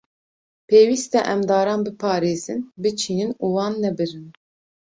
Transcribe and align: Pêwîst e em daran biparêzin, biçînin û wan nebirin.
Pêwîst 0.67 1.11
e 1.19 1.21
em 1.33 1.41
daran 1.49 1.81
biparêzin, 1.87 2.59
biçînin 2.81 3.31
û 3.43 3.45
wan 3.55 3.73
nebirin. 3.83 4.27